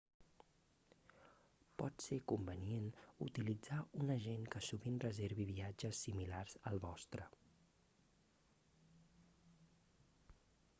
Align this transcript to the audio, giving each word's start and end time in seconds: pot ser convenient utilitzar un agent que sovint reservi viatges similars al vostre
pot 1.81 2.05
ser 2.05 2.17
convenient 2.31 2.89
utilitzar 3.27 3.77
un 4.05 4.15
agent 4.15 4.49
que 4.55 4.63
sovint 4.69 4.97
reservi 5.05 5.47
viatges 5.53 6.01
similars 6.07 6.57
al 6.73 6.83
vostre 6.89 7.31